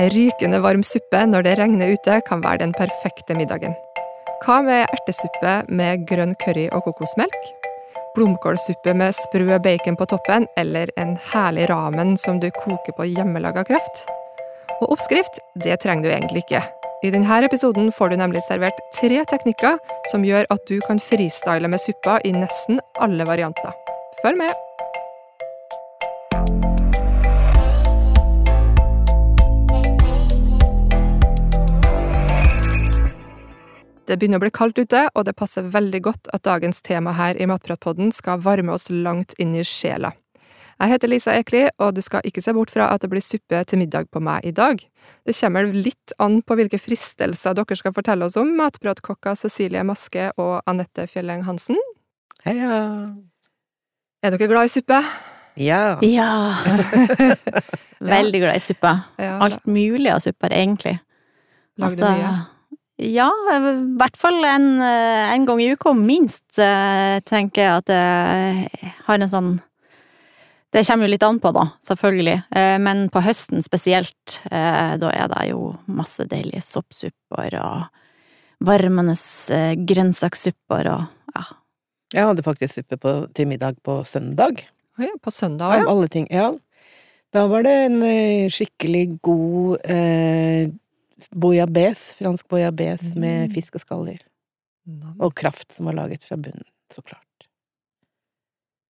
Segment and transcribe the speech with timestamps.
[0.00, 3.74] Ei rykende varm suppe når det regner ute, kan være den perfekte middagen.
[4.40, 7.36] Hva med ertesuppe med grønn curry og kokosmelk?
[8.16, 13.66] Blomkålsuppe med sprø bacon på toppen, eller en herlig ramen som du koker på hjemmelaga
[13.68, 14.06] kraft?
[14.80, 16.64] Og oppskrift, det trenger du egentlig ikke.
[17.04, 19.76] I denne episoden får du nemlig servert tre teknikker
[20.14, 23.76] som gjør at du kan freestyle med suppa i nesten alle varianter.
[24.24, 24.69] Følg med!
[34.10, 37.38] Det begynner å bli kaldt ute, og det passer veldig godt at dagens tema her
[37.38, 40.10] i Matpratpodden skal varme oss langt inn i sjela.
[40.80, 43.60] Jeg heter Lisa Ekli, og du skal ikke se bort fra at det blir suppe
[43.70, 44.82] til middag på meg i dag.
[45.28, 50.32] Det kommer litt an på hvilke fristelser dere skal fortelle oss om, matpratkokka Cecilie Maske
[50.40, 51.78] og Anette Fjelleng Hansen.
[52.42, 52.82] Heia!
[54.26, 55.04] Er dere glad i suppe?
[55.60, 56.00] Ja.
[56.02, 56.32] Ja!
[58.16, 58.96] Veldig glad i suppe.
[59.22, 60.98] Ja, Alt mulig av supper, egentlig.
[61.78, 62.38] Lager du mye?
[63.00, 63.58] Ja, i
[63.96, 69.18] hvert fall en, eh, en gang i uka, minst, eh, tenker jeg at jeg har
[69.18, 69.50] en sånn
[70.70, 75.10] Det kommer jo litt an på, da, selvfølgelig, Eh, men på høsten spesielt, eh, da
[75.10, 77.88] er det jo masse deilige soppsupper og
[78.62, 79.16] varmende
[79.50, 81.44] eh, grønnsakssupper og ja.
[82.12, 84.62] Jeg hadde faktisk suppe på, til middag på søndag,
[84.98, 86.28] ja, på søndag av alle ting.
[86.30, 86.52] Ja.
[87.32, 90.70] Da var det en eh, skikkelig god eh,
[91.30, 93.20] bouillabaisse, fransk bouillabaisse Mm.
[93.20, 94.20] med fisk og skaller.
[94.88, 95.16] Mm.
[95.20, 97.24] Og kraft som var laget fra bunnen, så klart.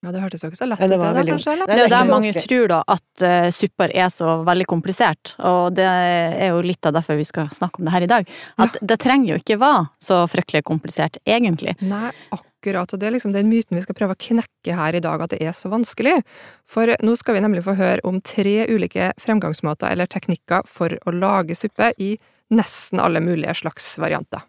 [0.05, 1.53] Ja, det hørtes jo ikke så lett ut, det da, kanskje?
[1.55, 1.65] Eller?
[1.65, 5.33] Det er jo er der mange tror da at uh, supper er så veldig komplisert,
[5.39, 8.29] og det er jo litt av derfor vi skal snakke om det her i dag.
[8.61, 11.73] At det trenger jo ikke være så fryktelig komplisert, egentlig.
[11.81, 12.46] Nei, akkurat.
[12.65, 15.31] Og det er liksom den myten vi skal prøve å knekke her i dag, at
[15.31, 16.17] det er så vanskelig.
[16.65, 21.13] For nå skal vi nemlig få høre om tre ulike fremgangsmåter eller teknikker for å
[21.13, 22.15] lage suppe i
[22.49, 24.41] nesten alle mulige slags varianter.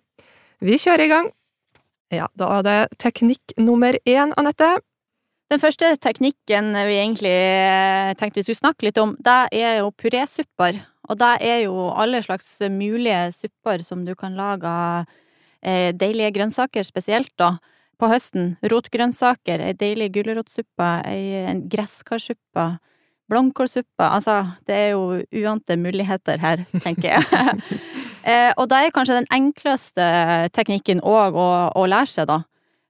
[0.65, 1.31] Vi kjører i gang.
[2.11, 4.79] Ja, da er det teknikk nummer én, Anette.
[5.49, 9.93] Den første teknikken vi egentlig eh, tenkte vi skulle snakke litt om, det er jo
[9.97, 10.81] purésupper.
[11.09, 15.09] Og det er jo alle slags mulige supper som du kan lage av
[15.63, 17.57] eh, deilige grønnsaker, spesielt da.
[17.99, 18.53] På høsten.
[18.71, 22.67] Rotgrønnsaker, ei deilig gulrotsuppe, ei gresskarsuppe,
[23.29, 24.05] blomkålsuppe.
[24.07, 27.59] Altså, det er jo uante muligheter her, tenker jeg.
[28.31, 30.07] eh, og det er kanskje den enkleste
[30.55, 32.43] teknikken òg å, å lære seg, da.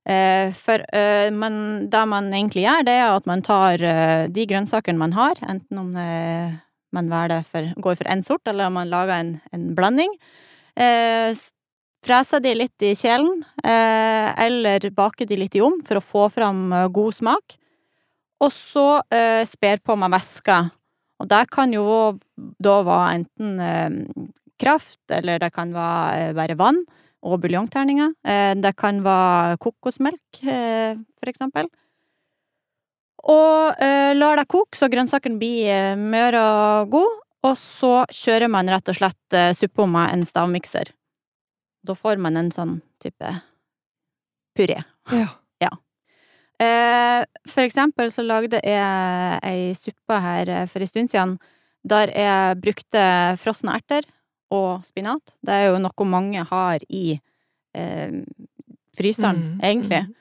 [0.09, 4.47] Eh, for eh, men det man egentlig gjør, det er at man tar eh, de
[4.49, 5.91] grønnsakene man har, enten om
[6.97, 7.11] man
[7.51, 10.15] for, går for én sort, eller om man lager en, en blanding.
[12.05, 16.27] Freser de litt i kjelen, eh, eller baker de litt i om for å få
[16.31, 17.57] fram eh, god smak.
[18.39, 20.61] Og så eh, sper på med væske.
[21.19, 21.85] Og det kan jo
[22.63, 24.29] da være enten
[24.63, 26.79] kraft, eller det kan være, være vann
[27.27, 28.13] og buljongterninger.
[28.63, 31.67] Det kan være kokosmelk, for eksempel.
[33.27, 33.83] Og
[34.15, 37.19] lar det koke så grønnsakene blir eh, mør og god,
[37.51, 40.95] og så kjører man rett og slett suppa med en stavmikser.
[41.89, 43.35] Da får man en sånn type
[44.57, 44.83] puré.
[45.59, 45.73] Ja.
[46.63, 51.33] Eh, for eksempel så lagde jeg ei suppe her for en stund siden,
[51.87, 53.03] der jeg brukte
[53.43, 54.07] frosne erter
[54.55, 55.35] og spinat.
[55.43, 57.17] Det er jo noe mange har i
[57.75, 58.21] eh,
[58.99, 60.03] fryseren, Mm, egentlig.
[60.07, 60.15] mm.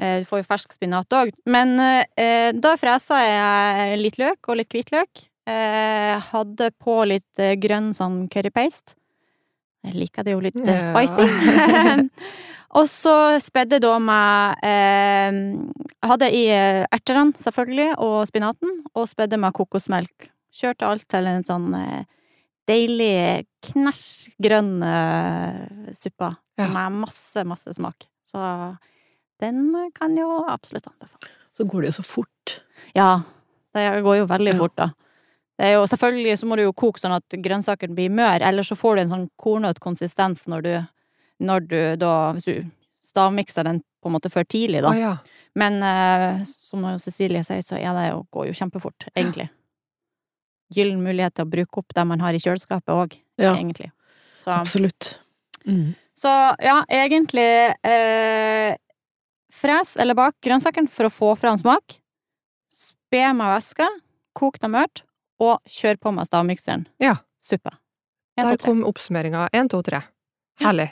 [0.00, 1.32] Eh, Du får jo fersk spinat òg.
[1.46, 1.76] Men
[2.16, 5.26] eh, da fresa jeg litt løk og litt hvitløk.
[5.48, 8.96] Eh, hadde på litt eh, grønn sånn currypaste.
[9.84, 10.90] Jeg liker det jo litt eh, Ja.
[10.90, 11.24] spicy.
[12.78, 15.38] og så spedde da med eh,
[16.06, 20.30] Hadde i eh, ertene, selvfølgelig, og spinaten, og spedde med kokosmelk.
[20.52, 22.04] Kjørte alt til en sånn eh,
[22.68, 24.04] deilig knæsj
[24.42, 26.34] grønn eh, suppe.
[26.60, 26.86] Som Ja.
[26.86, 28.04] er masse, masse smak.
[28.28, 28.38] Så
[29.40, 29.62] den
[29.96, 31.30] kan jo absolutt anbefale.
[31.56, 32.58] Så går det jo så fort.
[32.94, 33.22] Ja,
[33.74, 34.58] det går jo veldig Ja.
[34.60, 34.90] fort, da.
[35.60, 38.70] Det er jo, selvfølgelig så må du jo koke sånn at grønnsakene blir mør, ellers
[38.72, 40.70] så får du en sånn kornøttkonsistens når du,
[41.44, 42.54] når du da Hvis du
[43.04, 44.94] stavmikser den på en måte før tidlig, da.
[44.94, 45.10] Å ja.
[45.60, 49.50] Men eh, som Cecilie sier, så er det jo, går jo kjempefort, egentlig.
[50.72, 53.90] Gyllen mulighet til å bruke opp det man har i kjøleskapet òg, Ja, egentlig.
[54.40, 55.18] Så, absolutt.
[55.68, 55.92] Mm.
[56.16, 56.30] så
[56.64, 57.44] ja, egentlig
[57.84, 58.78] eh,
[59.52, 61.98] Fres eller bak grønnsakene for å få fram smak.
[62.72, 63.84] Spe med væske,
[64.38, 65.02] kok dem mørt,
[65.40, 66.86] og kjør på med stavmikseren.
[67.02, 67.16] Ja.
[67.42, 67.72] Suppe.
[68.38, 69.48] En, Der to, kom oppsummeringa.
[69.56, 70.02] Én, to, tre.
[70.60, 70.90] Herlig.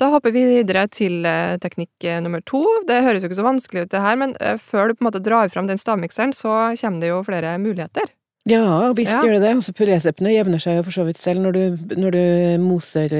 [0.00, 2.62] Da hopper vi videre til eh, teknikk eh, nummer to.
[2.88, 5.08] Det høres jo ikke så vanskelig ut, det her, men eh, før du på en
[5.10, 8.10] måte drar fram den stavmikseren, så kommer det jo flere muligheter.
[8.48, 9.20] Ja, visst Ja.
[9.22, 9.50] gjør det det.
[9.54, 12.22] Altså, Purésuppene jevner seg jo for så vidt selv når du, når du
[12.64, 13.12] moser,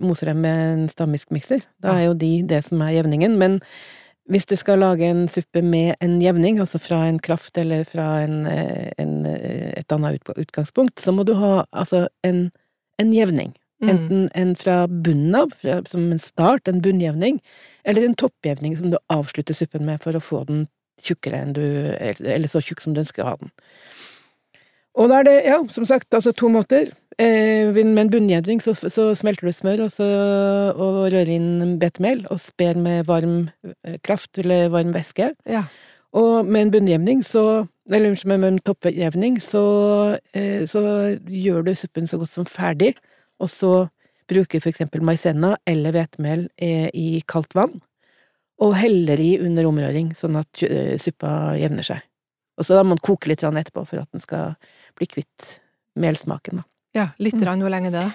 [0.00, 1.66] moser dem med en stavmiksmikser.
[1.84, 3.36] Da er jo de det som er jevningen.
[3.36, 3.58] Men
[4.30, 8.22] hvis du skal lage en suppe med en jevning, altså fra en kraft eller fra
[8.22, 12.50] en, eh, en, eh, et annet utgangspunkt, så må du ha altså en,
[12.98, 13.54] en jevning.
[13.82, 13.88] Mm.
[13.88, 17.40] Enten en fra bunnen av, fra, som en start, en bunnjevning,
[17.84, 20.68] eller en toppjevning som du avslutter suppen med for å få den
[21.00, 23.50] tjukkere enn du Eller eller så tjukk som du ønsker å ha den.
[25.00, 26.92] Og da er det, ja, som sagt, altså to måter.
[27.20, 30.06] Eh, med en bunnjevning så, så smelter du smør, og så
[30.72, 33.50] og rører inn betemel, og sper med varm
[33.84, 35.34] eh, kraft eller varm væske.
[35.50, 35.66] Ja.
[36.16, 39.60] Og med en bunnjevning så Eller unnskyld, med en toppjevning så,
[40.32, 40.80] eh, så
[41.26, 42.92] gjør du suppen så godt som ferdig,
[43.42, 43.88] og så
[44.30, 47.80] bruker for eksempel maisenna eller hvetemel eh, i kaldt vann,
[48.62, 52.06] og heller i under omrøring, sånn at eh, suppa jevner seg.
[52.62, 54.54] Og så da må den koke litt etterpå for at den skal
[54.94, 55.58] bli kvitt
[55.98, 56.69] melsmaken, da.
[56.94, 57.44] Ja, litt Mm.
[57.46, 58.12] rann, hvor lenge det.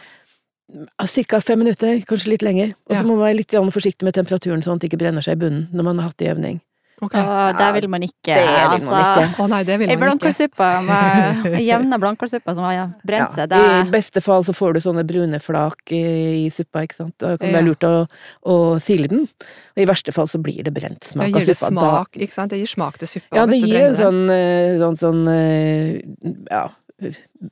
[1.06, 2.74] Cirka fem minutter, kanskje litt lenger.
[2.90, 3.04] Og så Ja.
[3.04, 5.68] må man være litt forsiktig med temperaturen, sånn at det ikke brenner seg i bunnen
[5.72, 6.62] når man har hatt det i jevning.
[7.04, 7.20] Okay.
[7.22, 8.24] Og det vil man ikke.
[8.24, 9.36] Det vil man ikke.
[9.44, 10.34] Å nei, det vil Ei man ikke.
[11.52, 15.04] med jevna blomkålsuppe som har brent seg, det I beste fall så får du sånne
[15.06, 17.14] brune flak i, i suppa, ikke sant.
[17.20, 18.08] Da kan det være lurt å,
[18.48, 19.28] å sile den.
[19.76, 21.74] Og i verste fall så blir det brent smak av suppa.
[21.76, 22.50] Da- ikke sant?
[22.56, 24.00] Det gir smak til suppa Ja, det gir en den.
[24.00, 26.02] sånn, eh, sånn, sånn eh,
[26.50, 26.70] ja,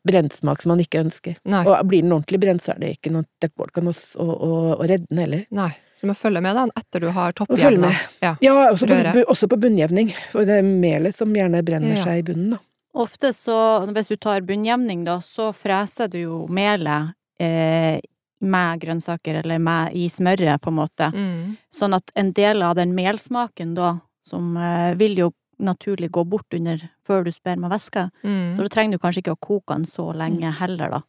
[0.07, 1.37] brentsmak som man ikke ønsker.
[1.49, 1.63] Nei.
[1.67, 3.95] Og blir den ordentlig brent, så er det ikke noe Det går ikke an å,
[4.23, 4.51] å, å,
[4.83, 5.43] redde den heller.
[5.53, 5.71] Nei.
[5.95, 7.91] Så du må følge med da, etter du har Og toppjevna.
[8.23, 8.35] Ja.
[8.43, 10.13] Ja, også på, også på bunnjevning.
[10.31, 12.05] For det er melet som gjerne brenner Ja.
[12.07, 12.63] seg i bunnen, da.
[12.93, 13.57] Ofte så,
[13.89, 17.97] hvis du tar bunnjevning, da, så freser du jo melet eh,
[18.43, 21.09] med grønnsaker, eller med, i smøret, på en måte.
[21.15, 21.55] Mm.
[21.73, 23.95] Sånn at en del av den melsmaken da,
[24.29, 28.55] som eh, vil jo naturlig gå bort under før du sper med væske, Mm.
[28.57, 31.01] så da trenger du kanskje ikke å koke den så lenge heller, da.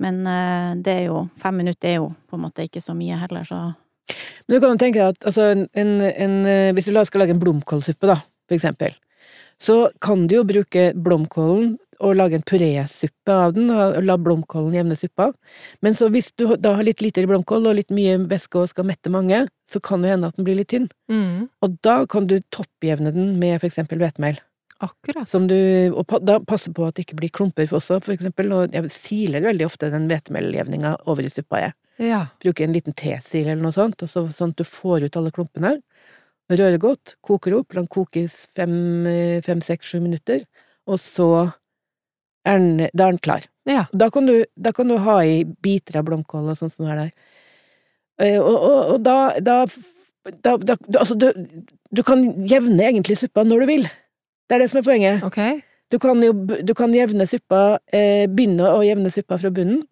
[0.00, 3.18] Men eh, det er jo Fem minutter er jo på en måte ikke så mye
[3.20, 3.74] heller, så
[4.48, 7.20] Men du kan jo tenke deg at altså, en, en, en, eh, hvis du skal
[7.20, 8.16] lage en blomkålsuppe, da,
[8.48, 8.94] for eksempel,
[9.60, 14.76] så kan du jo bruke blomkålen og lage en purésuppe av den, og la blomkålen
[14.78, 15.30] jevne suppa.
[15.84, 18.88] Men så hvis du da har litt lite blomkål og litt mye væske og skal
[18.88, 20.88] mette mange, så kan det hende at den blir litt tynn.
[21.12, 21.50] Mm.
[21.62, 24.40] Og da kan du toppjevne den med for eksempel hvetemel.
[24.80, 25.28] Akkurat.
[25.28, 25.56] Som du,
[25.92, 28.48] og pa, da passe på at det ikke blir klumper også, for eksempel.
[28.56, 31.76] Og jeg siler veldig ofte den hvetemeljevninga over i suppa, jeg.
[32.00, 32.22] Ja.
[32.40, 35.76] Bruker en liten tesil eller noe sånt, så, sånn at du får ut alle klumpene.
[36.50, 38.72] Rører godt, koker opp, la den kokes fem,
[39.44, 40.40] fem, seks, sju minutter,
[40.88, 41.28] og så
[42.50, 43.46] er den, da er den klar.
[43.68, 43.84] Ja.
[43.92, 47.04] Da kan du, da kan du ha i biter av blomkål og sånt som er
[47.04, 47.10] der.
[48.20, 49.64] Eh, Og, og, og da, da,
[50.44, 51.30] da, Altså, du,
[51.90, 53.88] du kan jevne egentlig suppa når du vil.
[54.48, 55.24] Det er det som er poenget.
[55.24, 55.60] Okay.
[55.90, 59.82] Du kan jo du kan jevne suppa, eh, begynne å jevne suppa fra bunnen,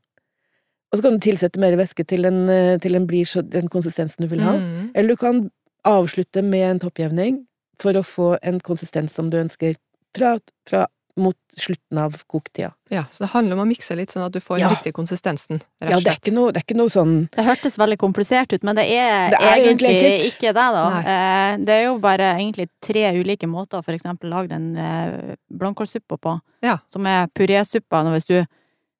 [0.88, 3.68] og så kan du tilsette mer væske til den, eh, til den blir så, den
[3.68, 4.56] konsistensen du vil ha.
[4.56, 4.90] Mm.
[4.94, 5.50] Eller du kan
[5.84, 7.42] avslutte med en toppjevning
[7.80, 9.76] for å få en konsistens som du ønsker
[10.16, 10.38] fra,
[10.68, 10.86] fra
[11.18, 12.70] mot slutten av koketida.
[12.90, 14.68] Ja, så det handler om å mikse litt, sånn at du får Ja.
[14.68, 17.44] den riktige konsistensen, rett Ja, det er ikke noe, det er ikke noe sånn Det
[17.44, 20.84] hørtes veldig komplisert ut, men det er, Det er egentlig egentlig ikke det, da.
[20.90, 21.02] Nei.
[21.02, 25.34] Eh, Det er jo bare egentlig tre ulike måter å for eksempel lage den eh,
[25.52, 26.78] blomkålsuppa på, Ja.
[26.86, 28.04] som er purésuppa.
[28.14, 28.46] Hvis du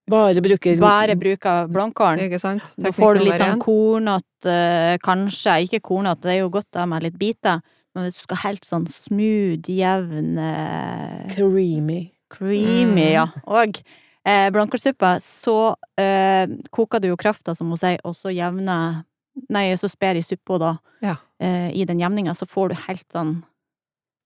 [0.09, 2.63] bare bruker bare bruker blomkålen, Ikke sant?
[2.79, 5.69] da får du litt sånn kornete, eh, kanskje.
[5.69, 7.61] Ikke kornete, det er jo godt da med litt biter,
[7.95, 12.13] men hvis du skal helt sånn smooth, jevn eh, creamy.
[12.31, 13.13] Creamy, Mm.
[13.13, 13.27] ja.
[13.47, 13.81] Og
[14.25, 19.05] eh, blomkålsuppe, så eh, koker du jo krafta, som hun sier, og så jevner
[19.49, 21.15] Nei, så sper i suppa, da, Ja.
[21.41, 23.45] eh, i den jevninga, så får du helt sånn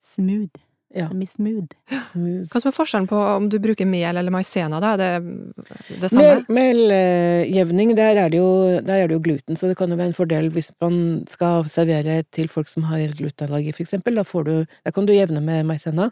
[0.00, 0.57] smooth.
[0.94, 1.06] Ja.
[1.16, 1.72] Miss Mood.
[2.12, 2.49] Smooth.
[2.52, 4.92] Hva som er forskjellen på om du bruker mel eller maisena, da?
[4.92, 6.42] Er det det samme?
[6.52, 8.50] Mel, meljevning, der er, det jo,
[8.84, 10.96] der er det jo gluten, så det kan jo være en fordel hvis man
[11.32, 14.20] skal servere til folk som har glutenallergi, for eksempel.
[14.20, 16.11] Da, får du, da kan du jevne med maisena.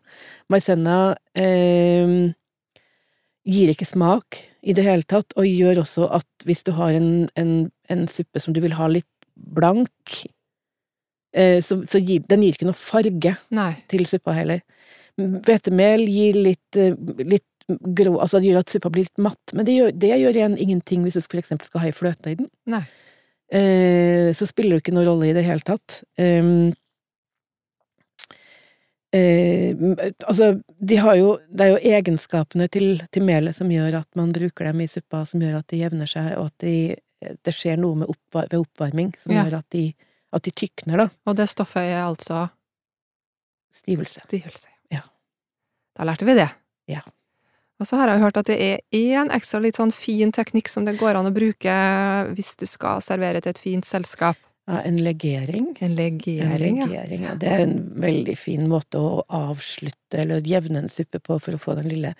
[0.53, 0.99] Maisena
[1.37, 2.17] eh,
[3.45, 7.29] gir ikke smak i det hele tatt, og gjør også at hvis du har en,
[7.41, 7.55] en,
[7.93, 10.35] en suppe som du vil ha litt blank, eh,
[11.63, 13.73] så, så gir den gir ikke noe farge Nei.
[13.91, 14.61] til suppa heller.
[15.21, 19.67] Hvetemel gir litt, eh, litt grå Altså det gjør at suppa blir litt matt, men
[19.69, 22.39] det gjør, det gjør igjen ingenting hvis du for eksempel skal ha i fløte i
[22.41, 22.49] den.
[22.67, 22.83] Nei.
[23.53, 26.01] Eh, så spiller det ikke noen rolle i det hele tatt.
[26.19, 26.73] Um,
[29.13, 29.75] eh,
[30.27, 34.33] altså, de har jo Det er jo egenskapene til, til melet som gjør at man
[34.35, 36.77] bruker dem i suppa, som gjør at de jevner seg, og at de,
[37.45, 39.45] det skjer noe med oppvar ved oppvarming som Ja.
[39.45, 39.85] gjør at de,
[40.33, 41.09] at de tykner, da.
[41.27, 42.49] Og det stoffet er altså
[43.75, 44.21] Stivelse.
[44.27, 44.69] stivelse.
[44.91, 45.05] Ja.
[45.97, 46.49] Da lærte vi det.
[46.91, 47.03] Ja.
[47.81, 50.85] Og så har jeg hørt at det er én ekstra litt sånn fin teknikk som
[50.85, 51.75] det går an å bruke
[52.35, 54.37] hvis du skal servere til et fint selskap.
[54.69, 55.71] Ja, en legering.
[55.81, 57.05] En En legering, ja.
[57.09, 57.35] ja.
[57.35, 61.59] Det er en veldig fin måte å avslutte eller jevne en suppe på for å
[61.63, 62.13] få den lille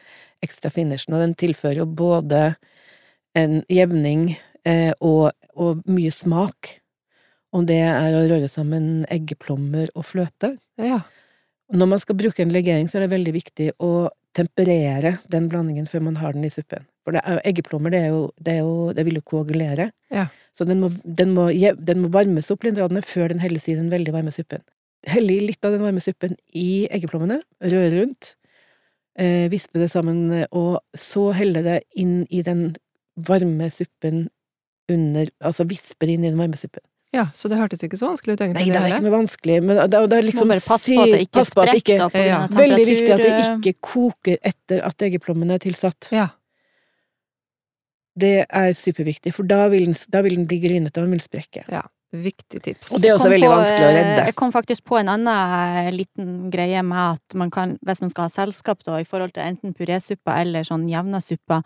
[0.43, 2.57] ekstra finishen, og den tilfører jo både
[3.37, 4.33] en jevning
[4.65, 6.81] eh, og, og mye smak.
[7.51, 10.55] Om det er å røre sammen eggeplommer og fløte.
[10.79, 11.01] Ja.
[11.75, 15.89] Når man skal bruke en legering, så er det veldig viktig å temperere den blandingen
[15.91, 16.87] før man har den i suppen.
[17.05, 19.89] For det er, eggeplommer, det, er jo, det, er jo, det vil jo koagulere.
[20.15, 20.29] Ja.
[20.57, 23.91] Så den må, den, må, den må varmes opp lindradene før den helles i den
[23.93, 24.63] veldig varme suppen.
[25.09, 27.41] Hell i litt av den varme suppen i eggeplommene,
[27.73, 28.35] rør rundt,
[29.19, 32.75] eh, vispe det sammen, og så helle det inn i den
[33.17, 34.29] varme suppen
[34.91, 36.83] under Altså vispe det inn i den varme suppen.
[37.11, 38.69] Ja, så det hørtes ikke så vanskelig ut egentlig.
[38.69, 41.11] Nei, det er ikke noe vanskelig, men det, det er liksom bare passe på at
[41.11, 42.11] det ikke pass på at det ikke sprekker.
[42.13, 42.43] på grunn Ja.
[42.61, 46.11] Veldig viktig at det ikke koker etter at eggeplommene er tilsatt.
[46.15, 46.29] Ja.
[48.21, 51.25] Det er superviktig, for da vil den, da vil den bli grynete og den vil
[51.25, 51.65] sprekke.
[52.11, 52.89] Viktig tips.
[52.95, 54.23] Og det er også veldig på, vanskelig å redde.
[54.27, 58.11] Jeg kom faktisk på en annen eh, liten greie med at man kan, hvis man
[58.11, 61.61] skal ha selskap da, i forhold til enten purésuppa eller sånn jevna suppa,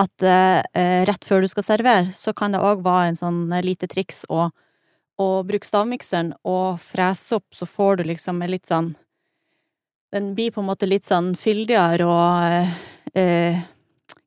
[0.00, 3.64] at eh, rett før du skal servere, så kan det òg være en sånn eh,
[3.64, 4.48] lite triks å,
[5.20, 8.94] å bruke stavmikseren og frese opp, så får du liksom en litt sånn
[10.14, 12.74] Den blir på en måte litt sånn fyldigere og eh,
[13.18, 13.62] eh,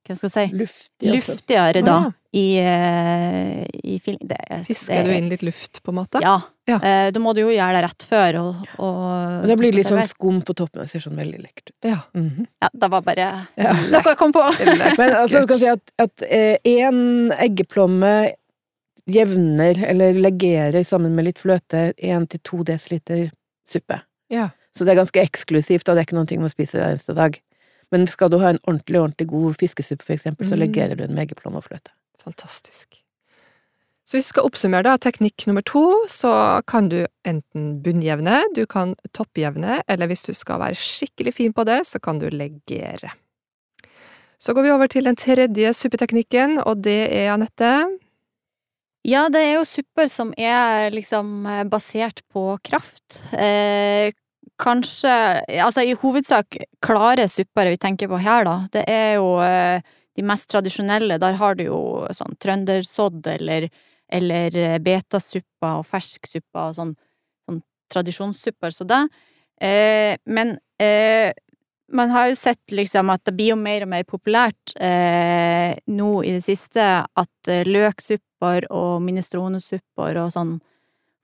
[0.08, 0.58] Hva skal jeg si?
[0.60, 1.12] Luftig.
[1.14, 2.12] Luftigere, da, ja.
[2.32, 3.98] i, eh, i.
[4.04, 6.24] Det, Fisker du inn litt luft, på en måte?
[6.24, 6.40] ja.
[6.68, 6.82] Ja.
[6.84, 8.96] Eh, da må du jo gjøre det rett før, og, og
[9.44, 11.88] Og det blir litt sånn skum på toppen, og ser sånn veldig lekkert ut.
[11.88, 12.02] Ja.
[12.12, 12.44] Mhm.
[12.60, 13.72] Ja, det var bare Ja.
[13.88, 14.44] noe jeg kom på.
[15.00, 15.94] Men altså, du kan si at,
[16.68, 18.12] én eh, eggeplomme
[19.08, 23.30] jevner, eller legerer sammen med litt fløte, én til to desiliter
[23.70, 24.02] suppe.
[24.30, 24.50] Ja.
[24.78, 27.40] Så det er ganske eksklusivt, og det er ikke noe man spiser hver eneste dag.
[27.92, 30.60] Men skal du ha en ordentlig, ordentlig god fiskesuppe, for eksempel, så Mm.
[30.66, 31.92] legerer du den med eggeplomme og fløte.
[32.20, 33.02] Fantastisk.
[34.06, 38.66] Så hvis vi skal oppsummere da, teknikk nummer to, så kan du enten bunnjevne, du
[38.66, 43.12] kan toppjevne, eller hvis du skal være skikkelig fin på det, så kan du legere.
[44.40, 48.00] Så går vi over til den tredje suppeteknikken, og det er Anette.
[49.08, 53.22] Ja, det er jo supper som er liksom basert på kraft.
[53.32, 54.12] Eh,
[54.60, 55.14] kanskje
[55.64, 58.58] Altså i hovedsak klare supper vi tenker på her, da.
[58.74, 59.80] Det er jo eh,
[60.18, 61.20] de mest tradisjonelle.
[61.24, 61.80] Der har du jo
[62.12, 63.70] sånn trøndersodd eller,
[64.12, 66.94] eller eh, betasupper og fersksupper og sånn,
[67.48, 69.02] sånn tradisjonssupper så det.
[69.64, 71.32] Eh, men eh,
[71.94, 76.12] man har jo sett liksom at det blir jo mer og mer populært eh, nå
[76.24, 80.58] i det siste at eh, løksupper og minestronesupper og sånn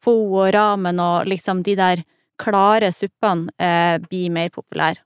[0.03, 2.03] fo og ramen og liksom de der
[2.39, 5.03] klare suppene eh, blir mer populære.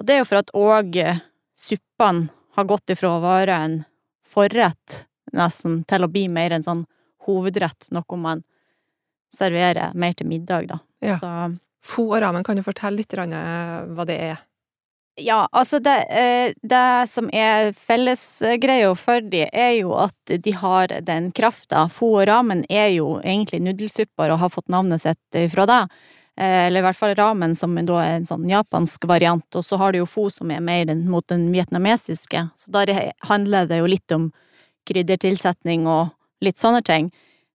[0.00, 1.00] Og det er jo for at òg
[1.60, 3.80] suppene har gått ifra å være en
[4.24, 5.02] forrett,
[5.36, 6.84] nesten, til å bli mer en sånn
[7.26, 8.44] hovedrett, noe man
[9.30, 10.80] serverer mer til middag, da.
[11.04, 11.18] Ja.
[11.20, 11.32] Så
[11.80, 14.40] Fo og ramen, kan du fortelle litt eh, hva det er?
[15.20, 20.94] Ja, altså det, eh, det som er fellesgreia for de, er jo at de har
[21.04, 21.88] den krafta.
[21.92, 25.82] Fo og ramen er jo egentlig nudelsupper og har fått navnet sitt fra det.
[26.40, 29.76] Eh, Eller i hvert fall ramen, som da er en sånn japansk variant, og så
[29.76, 32.48] har du jo fo som er mer mot den vietnamesiske.
[32.56, 32.86] Så da
[33.28, 34.30] handler det jo litt om
[34.88, 37.12] kryddertilsetning og litt sånne ting.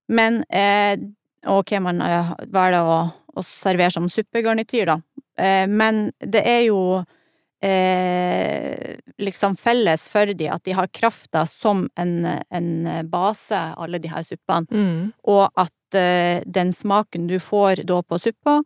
[0.08, 1.12] Men ok,
[1.46, 5.00] Og hva man eh, velger å, å servere som suppegarnityr, da.
[5.38, 7.04] Eh, men det er jo
[7.66, 12.14] eh, liksom felles for de at de har krafta som en,
[12.50, 12.70] en
[13.10, 15.12] base, alle de her suppene, Mm.
[15.26, 18.60] og at eh, den smaken du får da på suppa,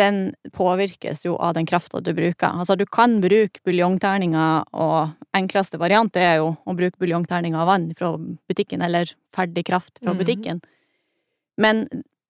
[0.00, 2.48] den påvirkes jo av den krafta du bruker.
[2.48, 7.90] Altså, du kan bruke buljongterninger, og enkleste variant er jo å bruke buljongterninger av vann
[7.98, 8.14] fra
[8.48, 10.62] butikken, eller ferdig kraft fra butikken.
[10.62, 10.62] butikken.
[11.60, 11.84] Men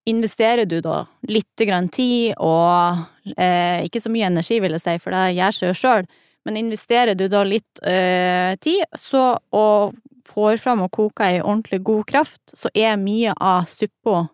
[0.09, 4.97] investerer du da litt grann tid og eh, ikke så mye energi, vil jeg si,
[5.02, 6.09] for det gjør seg jo sjøl,
[6.47, 9.94] men investerer du da litt eh, tid, så og
[10.26, 14.26] får fram og koker ei ordentlig god kraft, så er mye av suppa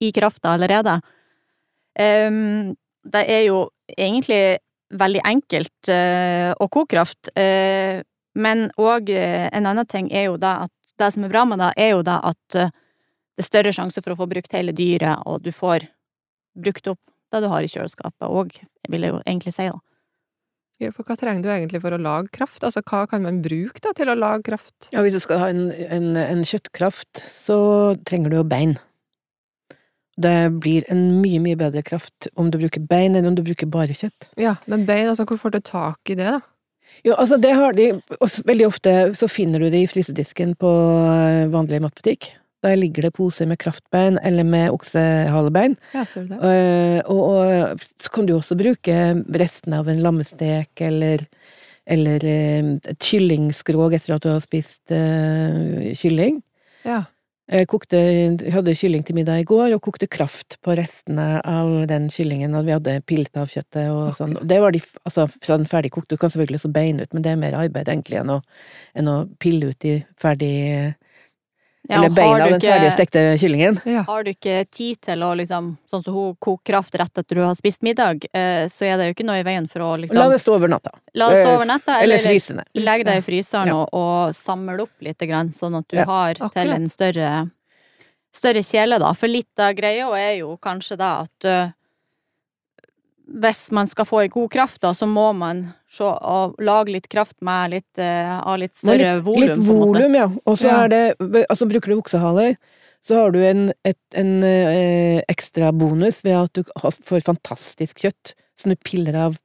[0.00, 0.96] i krafta allerede.
[2.00, 2.72] Um,
[3.04, 3.58] det er jo
[3.92, 4.60] egentlig
[4.96, 8.00] veldig enkelt uh, å koke kraft, uh,
[8.40, 11.70] men òg en annen ting er jo det at det som er bra med det,
[11.76, 12.72] er jo det at eh,
[13.40, 15.86] det er større sjanse for å få brukt hele dyret, og du får
[16.60, 17.00] brukt opp
[17.32, 18.52] det du har i kjøleskapet òg,
[18.90, 19.78] vil jeg jo egentlig si, da.
[20.80, 22.62] Ja, For hva trenger du egentlig for å lage kraft?
[22.64, 24.88] Altså, hva kan man bruke da til å lage kraft?
[24.92, 27.58] Ja, hvis du skal ha en, en, en kjøttkraft, så
[28.08, 28.78] trenger du jo bein.
[30.20, 33.68] Det blir en mye, mye bedre kraft om du bruker bein enn om du bruker
[33.72, 34.30] bare kjøtt.
[34.40, 36.40] Ja, men bein, altså, hvor får du tak i det, da?
[37.06, 40.70] Jo, altså det har de også, Veldig ofte så finner du det i frysedisken på
[41.12, 42.32] eh, vanlig matbutikk.
[42.64, 45.78] Der ligger det poser med kraftbein eller med oksehalebein.
[45.94, 46.40] Ja, ser du det?
[46.42, 48.98] Uh, og, og så kan du også bruke
[49.40, 51.24] restene av en lammestek eller
[51.90, 56.36] eller eh, et kyllingskrog etter at du har spist uh, kylling.
[56.86, 57.04] Ja.
[57.50, 57.98] Jeg kokte,
[58.54, 62.68] hadde kylling til middag i går, og kokte kraft på restene av den kyllingen, og
[62.68, 64.36] vi hadde pilt av kjøttet og sånn.
[64.46, 67.26] Det var de, altså, fra den ferdig kokte, du kan selvfølgelig også beine ut, men
[67.26, 68.38] det er mer arbeid egentlig enn å,
[68.94, 70.54] enn å pille ut de ferdig
[71.88, 73.78] Ja, Eller beina av den ferdigstekte stekte kyllingen.
[73.88, 74.02] ja.
[74.06, 77.40] Har du ikke tid til å liksom, sånn som hun koker kraft rett etter du
[77.42, 80.02] har spist middag, eh, så er det jo ikke noe i veien for å La
[80.04, 80.92] liksom det stå over natta.
[81.14, 82.68] La det stå over natta, Eller eller, fryse ned.
[82.74, 83.78] Legg deg i fryseren Ja.
[83.80, 87.50] og, og samle opp litt, grann, sånn at du Ja, har til en større,
[88.32, 89.12] større kjele, da.
[89.16, 91.56] For litt av greia er jo kanskje da at ø,
[93.30, 97.08] hvis man skal få ei god kraft, da, så må man se, og lage litt
[97.12, 100.28] kraft med litt, uh, av litt større litt, volum, Litt volum, ja.
[100.44, 100.84] Og så Ja.
[100.84, 101.02] er det
[101.48, 102.56] Altså, bruker du oksehaler,
[103.06, 106.64] så har du en, et, en eh, ekstra bonus ved at du
[107.06, 109.38] får fantastisk kjøtt som du piller av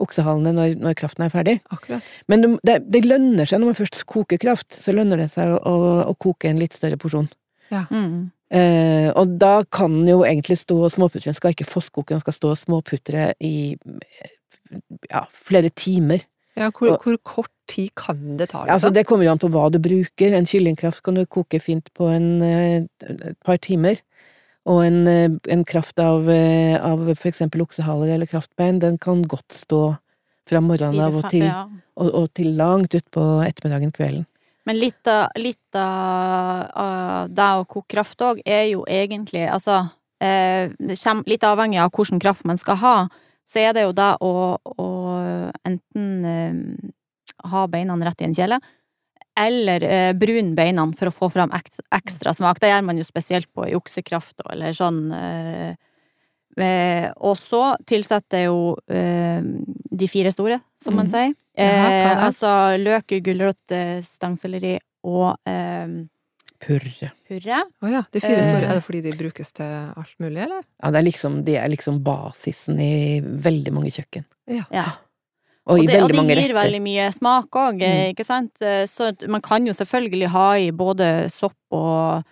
[0.00, 1.54] oksehalene når, når kraften er ferdig.
[1.72, 2.04] Akkurat.
[2.28, 5.52] Men det, det, det lønner seg, når man først koker kraft, så lønner det seg
[5.52, 7.28] å, å, å koke en litt større porsjon.
[7.72, 7.86] Ja.
[7.92, 8.30] Mm.
[8.50, 12.58] Eh, og da kan jo egentlig stå den skal ikke fosskoke, den skal stå og
[12.58, 13.76] småputre i
[15.10, 16.24] ja, flere timer.
[16.56, 18.74] Ja, hvor, Og- hvor kort tid kan det ta, Liksom?
[18.74, 18.94] altså liksom?
[18.94, 20.34] det kommer jo an på hva du bruker.
[20.34, 24.00] En kyllingkraft kan du koke fint på en, eh, et par timer.
[24.66, 29.48] Og en, eh, en kraft av, av for eksempel oksehaler eller kraftbein, den kan godt
[29.48, 29.96] stå
[30.46, 31.44] fra morgenen av og til,
[31.96, 34.26] og, og til langt utpå ettermiddagen kvelden.
[34.70, 39.80] Men litt av, litt av, det å koke kraft òg er jo egentlig Altså,
[40.22, 40.70] eh,
[41.26, 42.92] litt avhengig av hvilken kraft man skal ha,
[43.42, 44.30] så er det jo det å,
[44.62, 44.86] å
[45.66, 46.86] enten eh,
[47.50, 48.60] ha beina rett i en kjele,
[49.42, 52.62] eller eh, brune beina for å få fram ekstra smak.
[52.62, 55.08] Det gjør man jo spesielt på i oksekraft, eller sånn.
[55.10, 55.74] Eh,
[56.58, 59.40] og så tilsetter jeg jo eh,
[59.92, 61.10] de fire store, som man Mhm.
[61.10, 61.34] sier.
[61.56, 65.86] Jaha, Eh, altså løk, gulrot, eh, stangselleri og eh,
[66.60, 67.10] Purre.
[67.28, 67.62] purre.
[67.82, 68.64] Å ja, de fire store.
[68.64, 68.70] Eh.
[68.70, 69.64] Er det fordi de brukes til
[69.96, 70.62] alt mulig, eller?
[70.82, 74.24] Ja, det er liksom, det er liksom basisen i veldig mange kjøkken.
[74.48, 74.64] Ja.
[75.66, 78.14] Og, i det, og det gir veldig mye smak òg, Mm.
[78.14, 78.60] ikke sant?
[78.62, 82.24] Eh, Så man kan jo selvfølgelig ha i både sopp og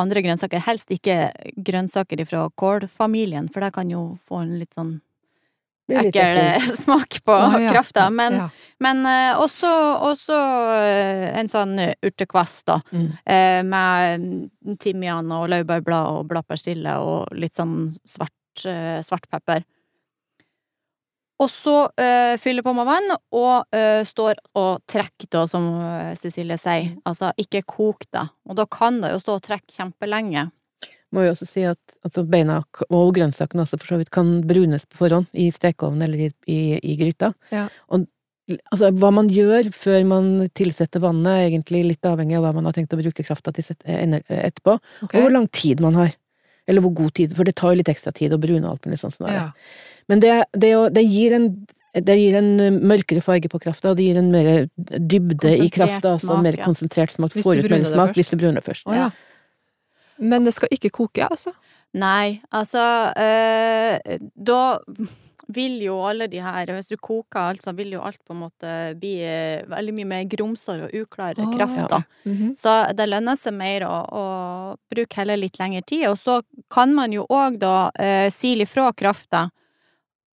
[0.00, 0.62] andre grønnsaker.
[0.66, 5.00] Helst ikke grønnsaker fra kålfamilien, for det kan jo få en litt sånn
[5.92, 7.72] ekkel eh, smak på ah, ja.
[7.72, 8.10] krafta.
[8.10, 8.48] Men, ja.
[8.78, 9.70] men eh, også,
[10.12, 10.38] også
[10.78, 12.80] eh, en sånn urtekvast, da.
[12.92, 13.10] Mm.
[13.68, 18.64] med timian og laurbærblad og bladpersille og litt sånn svart,
[19.06, 19.64] svartpepper.
[21.42, 26.12] Og så eh, fyller på med vann, og eh, står og trekker da, som eh,
[26.20, 26.92] Cecilie sier.
[27.08, 28.28] Altså, ikke kok da.
[28.46, 30.46] Og da kan det jo stå og trekke kjempelenge.
[31.12, 34.86] Må jo også si at altså, beina og grønnsakene også for så vidt kan brunes
[34.88, 37.32] på forhånd i stekeovnen eller i, i, i gryta.
[37.52, 37.66] Ja.
[37.92, 38.06] Og
[38.70, 42.70] altså, hva man gjør før man tilsetter vannet, er egentlig litt avhengig av hva man
[42.70, 45.18] har tenkt å bruke krafta til etterpå, okay.
[45.18, 46.14] og hvor lang tid man har.
[46.70, 49.00] Eller hvor god tid, for det tar jo litt ekstra tid å brune alt mulig
[49.00, 49.38] sånn som det er.
[49.40, 49.94] Ja.
[50.10, 51.48] Men det, det, det gir en
[51.92, 54.46] det gir en uh, mørkere farge på krafta, og det gir en mer
[54.80, 56.64] dybde i krafta, altså mer ja.
[56.64, 57.34] konsentrert smak.
[57.36, 58.86] Hvis Får ut mer smak hvis du bruner det først.
[58.88, 59.10] Oh, ja.
[60.22, 61.52] Men det skal ikke koke, altså?
[61.92, 62.80] Nei, altså
[63.20, 64.60] øh, Da
[65.48, 68.42] vil jo alle de her Hvis du koker alt, så vil jo alt på en
[68.44, 72.02] måte bli eh, veldig mye mer grumsere og uklar oh, kraft, da.
[72.28, 72.52] Mhm.
[72.58, 74.24] Så det lønner seg mer å, å
[74.92, 76.06] bruke heller litt lengre tid.
[76.10, 76.40] Og så
[76.72, 79.48] kan man jo òg da eh, sile ifra krafta.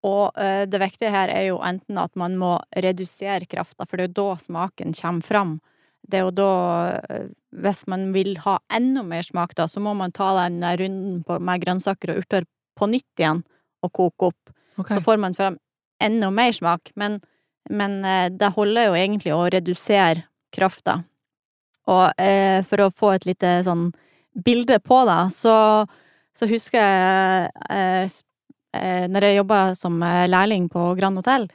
[0.07, 4.09] Og eh, det viktige her er jo enten at man må redusere krafta, for det
[4.09, 5.57] er jo da smaken kommer fram.
[6.09, 6.53] Det er jo da
[7.11, 7.27] eh,
[7.59, 11.39] Hvis man vil ha enda mer smak, da, så må man ta den runden på,
[11.41, 12.45] med grønnsaker og urter
[12.79, 13.43] på nytt igjen
[13.83, 14.53] og koke opp.
[14.79, 14.95] Ok.
[14.95, 15.59] Så får man fram
[16.03, 17.21] enda mer smak, men,
[17.71, 21.03] men eh, det holder jo egentlig å redusere krafta.
[21.89, 23.91] Og eh, for å få et lite sånn
[24.45, 25.57] bilde på det, så,
[26.39, 28.19] så husker jeg eh,
[28.77, 31.49] eh, når jeg jobba som eh, lærling på Grand Hotell,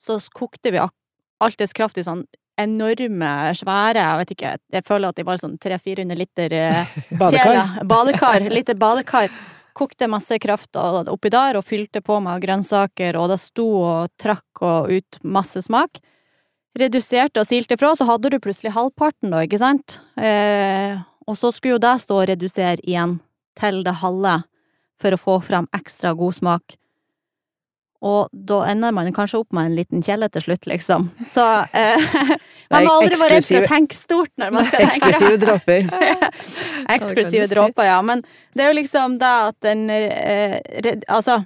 [0.00, 2.24] så kokte vi alltids kraft i sånn
[2.60, 6.52] enorme, svære, jeg vet ikke, jeg føler at de var sånn 300-400 liter
[7.20, 7.80] Badekar.
[7.90, 8.46] Badekar.
[8.50, 9.32] Lite badekar.
[9.74, 14.62] Kokte masse kraft oppi der og fylte på med grønnsaker, og det sto og trakk
[14.62, 15.98] og ut masse smak.
[16.78, 19.98] Reduserte og silte ifra, så hadde du plutselig halvparten, da, ikke sant?
[20.18, 23.18] Eh, og så skulle jo det stå og redusere igjen
[23.58, 24.40] til det halve
[25.02, 26.78] for å få fram ekstra god smak.
[28.04, 31.06] Og da ender man kanskje opp med en liten kjele til slutt, liksom.
[31.24, 32.04] Så eh,
[32.74, 35.88] man må aldri være redd for å tenke stort når man skal tenke Eksklusive dråper.
[36.96, 37.54] Eksklusive si.
[37.54, 37.98] dråper, ja.
[38.04, 41.40] Men det er jo liksom det at den eh, red- Altså,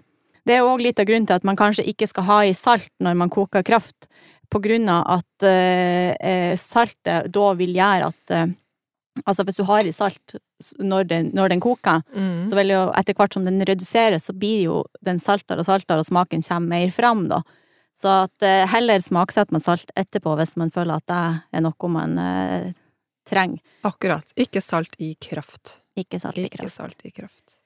[0.48, 2.54] det er jo òg litt av grunnen til at man kanskje ikke skal ha i
[2.56, 4.08] salt når man koker kraft,
[4.48, 8.46] på grunn av at eh, eh, saltet da vil gjøre at eh,
[9.26, 10.34] Altså, hvis du har i salt
[10.82, 12.46] når den, når den koker, Mm.
[12.48, 15.98] så vil jo etter hvert som den reduseres, så blir jo den saltere og saltere,
[15.98, 17.42] og smaken kommer mer fram, da.
[17.98, 21.22] Så at eh, heller smaksett med salt etterpå hvis man føler at det
[21.58, 22.72] er noe man eh,
[23.28, 23.58] trenger.
[23.84, 24.30] Akkurat.
[24.38, 25.80] Ikke salt i kraft.
[25.98, 26.62] Ikke salt i kraft.
[26.62, 27.58] Ikke salt i kraft.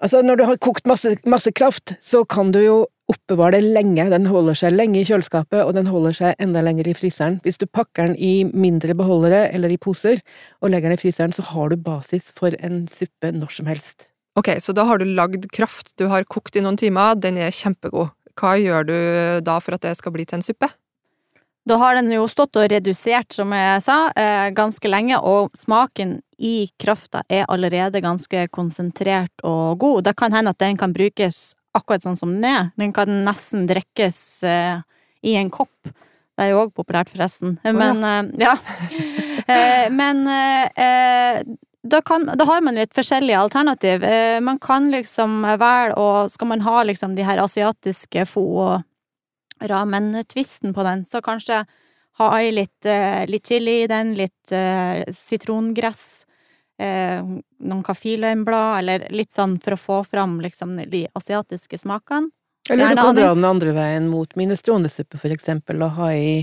[0.00, 2.78] Altså, når du har kokt masse, masse kraft, så kan du jo
[3.10, 4.06] oppbevare det lenge.
[4.12, 7.40] Den holder seg lenge i kjøleskapet, og den holder seg enda lenger i fryseren.
[7.44, 10.22] Hvis du pakker den i mindre beholdere eller i poser,
[10.62, 14.10] og legger den i fryseren, så har du basis for en suppe når som helst.
[14.38, 17.54] Ok, så da har du lagd kraft, du har kokt i noen timer, den er
[17.54, 18.14] kjempegod.
[18.38, 18.94] Hva gjør du
[19.44, 20.70] da for at det skal bli til en suppe?
[21.68, 26.20] Da har den jo stått og redusert, som jeg sa, eh, ganske lenge, og smaken
[26.38, 30.04] i krafta er allerede ganske konsentrert og god.
[30.04, 32.70] Det kan hende at den kan brukes akkurat sånn som den er.
[32.80, 34.80] Den kan nesten drikkes uh,
[35.22, 35.92] i en kopp.
[36.40, 37.58] Det er jo òg populært, forresten.
[37.64, 38.56] Men oh, ja.
[39.50, 41.38] Eh, men eh, eh,
[41.82, 44.04] da, kan, da har man litt forskjellige alternativ.
[44.04, 49.66] Eh, man kan liksom velge å Skal man ha liksom de her asiatiske fo og
[49.72, 51.64] ramen-tvisten på den, så kanskje
[52.20, 52.86] ha i litt,
[53.28, 54.52] litt chili i den, litt
[55.16, 56.24] sitrongress,
[56.80, 62.32] eh, noen kaffirløgnblad, eller litt sånn for å få fram liksom de asiatiske smakene.
[62.68, 66.42] Eller du kan dra den andre veien mot minestronesuppe, for eksempel, og ha i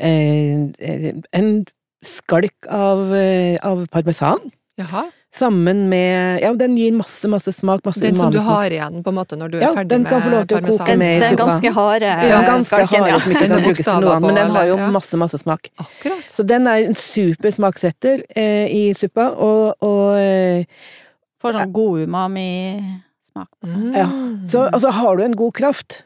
[0.00, 1.50] eh, eh, en
[2.00, 4.50] skalk av, eh, av parmesan.
[4.80, 5.10] Jaha.
[5.34, 7.84] Sammen med Ja, den gir masse, masse smak.
[7.86, 10.02] Masse Den som du har igjen, på en måte, når du er Ja, ferdig den
[10.02, 10.86] med kan få lov til å koke parmesan.
[10.90, 13.20] Den, med i den ganske harde Ja, ganske skalken, hard, ja.
[13.20, 15.70] som ikke Den kan brukes til noe annet, men den har jo masse, masse smak.
[15.78, 16.26] Akkurat.
[16.34, 20.82] Så den er en super smaksetter eh, i suppa, og, og eh,
[21.40, 23.48] Får sånn god umami-smak.
[23.64, 23.86] Mm.
[23.96, 24.08] Ja.
[24.50, 26.02] Så altså, har du en god kraft,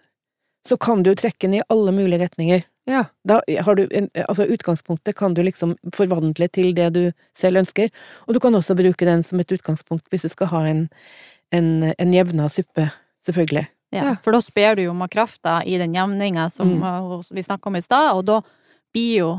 [0.69, 2.63] så kan du trekke den i alle mulige retninger.
[2.87, 3.05] Ja.
[3.25, 7.89] Da har du en, altså utgangspunktet kan du liksom forvandle til det du selv ønsker,
[8.29, 10.83] og du kan også bruke den som et utgangspunkt hvis du skal ha en,
[11.53, 12.91] en, en jevna suppe,
[13.27, 13.67] selvfølgelig.
[13.95, 14.17] Ja, Ja.
[14.25, 16.83] for da sper du jo med krafta i den jevninga som Mm.
[16.83, 18.41] uh, vi snakka om i stad, og da
[18.93, 19.33] blir jo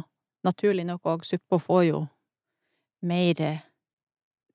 [0.46, 2.08] naturlig nok òg suppa får jo
[3.04, 3.58] mer eh,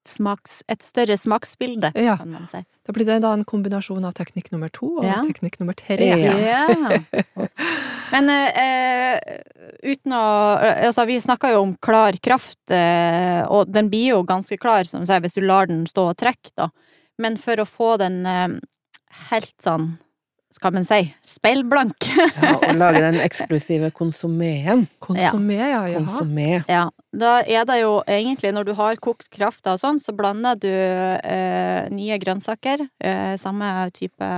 [0.08, 0.62] smaks...
[0.68, 2.16] Et større smaksbilde, Ja.
[2.16, 2.64] kan man si.
[2.86, 5.20] Da blir det da en kombinasjon av teknikk nummer to og Ja.
[5.22, 5.98] teknikk nummer tre.
[6.00, 6.98] Ja.
[8.10, 9.18] Men eh,
[9.86, 10.24] uten å
[10.60, 15.02] Altså, vi snakka jo om klar kraft, eh, og den blir jo ganske klar, som
[15.04, 16.70] du sier, hvis du lar den stå og trekke, da.
[17.20, 18.60] Men for å få den eh,
[19.30, 19.92] helt sånn,
[20.50, 24.86] skal man si, speilblank Ja, og lage den eksklusive konsuméen.
[25.02, 25.84] Konsumé, ja.
[25.92, 26.48] ja, Konsumé.
[26.66, 30.58] Ja, da er det jo egentlig, når du har kokt krafta og sånn, så blander
[30.58, 34.30] du eh, nye grønnsaker, eh, samme type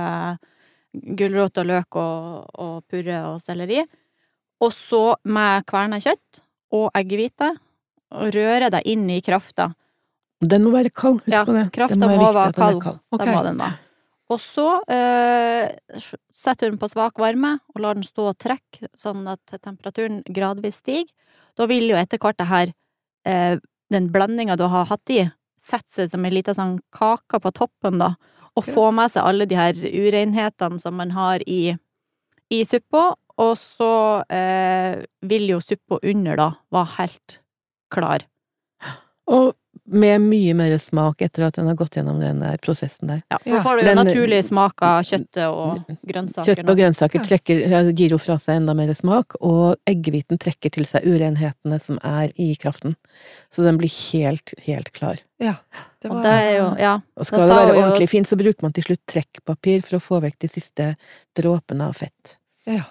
[0.93, 3.83] gulrot og løk og, og purre og selleri,
[4.63, 7.53] og så med kverna kjøtt og eggehvite,
[8.13, 9.71] og røre deg inn i krafta.
[10.43, 11.67] Den må være kald, husk Ja, på det.
[11.73, 12.99] krafta Det må være er kald.
[13.11, 13.25] Okay.
[13.25, 13.71] Det må den da.
[14.33, 15.73] Og så eh,
[16.33, 20.79] setter den på svak varme og lar den stå og trekke, sånn at temperaturen gradvis
[20.81, 21.09] stiger.
[21.59, 22.73] Da vil jo etter hvert det her,
[23.29, 23.57] eh,
[23.93, 25.25] den blandinga du har hatt i,
[25.61, 28.13] sette seg som en liten sånn kake på toppen, da.
[28.55, 31.75] Og få med seg alle de her urenhetene som man har i,
[32.53, 33.15] i suppa.
[33.41, 33.91] Og så
[34.29, 37.39] eh, vil jo suppa under da være helt
[37.93, 38.27] klar.
[39.33, 39.53] Og
[39.89, 43.21] med mye mer smak etter at den har gått gjennom den der prosessen der.
[43.31, 43.61] Ja, for Ja.
[43.63, 46.55] får du jo Men- naturlig smak av kjøttet og grønnsaker.
[46.55, 50.85] Kjøtt og grønnsaker trekker, gir jo fra seg enda mer smak, og eggehviten trekker til
[50.85, 52.95] seg urenhetene som er i kraften.
[53.51, 55.17] Så den blir helt, helt klar.
[55.39, 55.55] Ja.
[56.03, 56.97] Det Og det er jo, ja.
[57.15, 60.19] Og skal det være ordentlig fint, så bruker man til slutt trekkpapir for å få
[60.25, 60.89] vekk de siste
[61.39, 62.35] dråpene av fett.
[62.67, 62.83] Ja.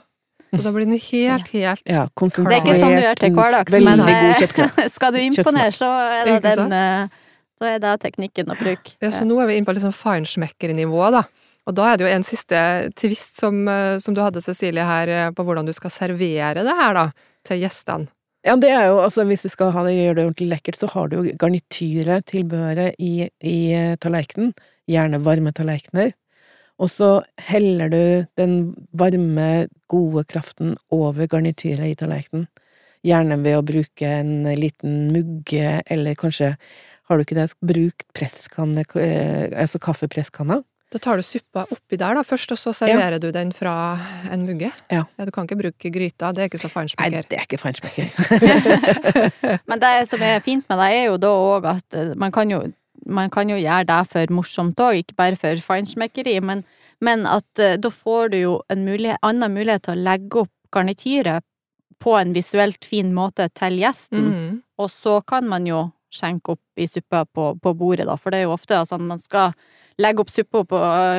[0.52, 3.76] Og da blir den helt, helt Ja, Det er ikke sånn du gjør til hverdags,
[3.80, 7.20] men eh, skal du imponere, så er det den eh,
[7.60, 8.96] Så er det teknikken å bruke.
[9.00, 11.24] Ja, så nå er vi inne på litt sånn feinschmecker-nivå, da.
[11.68, 12.58] Og da er det jo en siste
[12.98, 16.76] tvist som, eh, som du hadde, Cecilie, her, eh, på hvordan du skal servere det
[16.80, 17.06] her, da,
[17.48, 18.10] til gjestene.
[18.42, 20.88] Ja, det er jo, altså hvis du skal ha det, gjøre det ordentlig lekkert, så
[20.90, 24.50] har du jo garnityret, tilbehøret, i, i eh, tallerkenen.
[24.90, 26.10] Gjerne varme tallerkener.
[26.82, 28.00] Og så heller du
[28.40, 28.56] den
[28.98, 32.48] varme, gode kraften over garnityret i tallerkenen.
[33.06, 36.56] Gjerne ved å bruke en liten mugge, eller kanskje,
[37.06, 40.58] har du ikke det, bruk presskanne, eh, altså kaffepresskanna.
[40.92, 43.72] Da tar du suppa oppi der da først, og så serverer du den fra
[44.32, 44.68] en mugge?
[44.92, 45.06] Ja.
[45.24, 46.68] Du kan ikke bruke gryta, det er ikke så
[47.00, 48.10] Nei, det er ikke feinschmecker.
[49.70, 52.50] Men det som er fint med det, er jo da òg at eh, man kan
[52.52, 52.60] jo,
[53.06, 56.64] man kan jo gjøre det for morsomt òg, ikke bare for feinschmeckeri, men,
[57.00, 60.52] men at eh, da får du jo en mulighet, annen mulighet til å legge opp
[60.72, 61.44] garnityret
[62.02, 64.56] på en visuelt fin måte til gjesten, Mm.
[64.82, 68.42] og så kan man jo skjenke opp i suppa på, på bordet, da, for det
[68.42, 69.54] er jo ofte sånn man skal
[69.98, 70.78] legge opp suppa på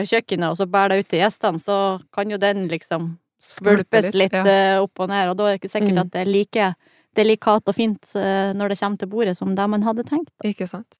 [0.10, 1.78] kjøkkenet, og så bære det ut til gjestene, så
[2.14, 4.44] kan jo den liksom Skvulpe skvulpes litt, ja.
[4.48, 6.02] eh, opp og ned, og da er det ikke sikkert Mm.
[6.06, 6.76] at det er like
[7.16, 10.32] delikat og fint eh, når det kommer til bordet som det man hadde tenkt.
[10.44, 11.00] Ikke sant.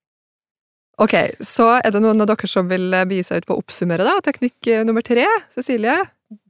[1.02, 3.64] Ok, så er det noen av dere som vil eh, begi seg ut på å
[3.64, 4.20] oppsummere, da?
[4.22, 5.96] Teknikk nummer tre, Cecilie?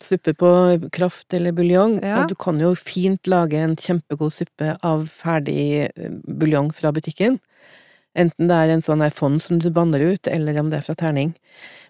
[0.02, 0.50] Suppe på
[0.92, 2.00] kraft eller buljong.
[2.04, 2.26] Ja.
[2.26, 5.92] Du kan jo fint lage en kjempegod suppe av ferdig
[6.26, 7.38] buljong fra butikken.
[8.20, 10.86] Enten det er en sånn her fond som du banner ut, eller om det er
[10.86, 11.32] fra terning.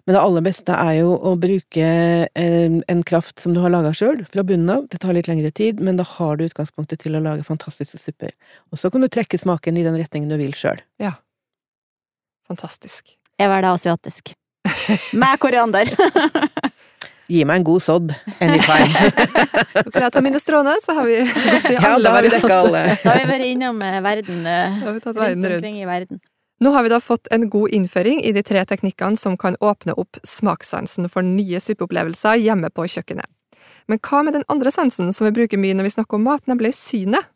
[0.04, 1.88] Men det aller beste er jo å bruke
[2.36, 4.86] en, en kraft som du har laga sjøl, fra bunnen av.
[4.92, 8.32] Det tar litt lengre tid, men da har du utgangspunktet til å lage fantastiske supper.
[8.72, 10.80] Og så kan du trekke smaken i den retningen du vil sjøl.
[12.48, 13.16] Fantastisk.
[13.40, 14.34] Jeg var da asiatisk.
[15.12, 15.88] Med koriander.
[17.30, 18.10] Gi meg en god sodd
[18.44, 19.12] anytime.
[19.94, 22.50] Jeg ta mine stråene, så har vi gått i ja, alle da har vi dekka
[22.50, 22.68] varianter.
[22.68, 22.96] alle.
[23.04, 25.56] Da har vi vært innom eh, verden, eh, Da har vi tatt rundt verden rundt.
[25.56, 26.20] omkring i verden.
[26.64, 29.96] Nå har vi da fått en god innføring i de tre teknikkene som kan åpne
[30.00, 33.26] opp smakssansen for nye suppeopplevelser hjemme på kjøkkenet.
[33.88, 36.44] Men hva med den andre sansen som vi bruker mye når vi snakker om mat,
[36.48, 37.30] nemlig synet?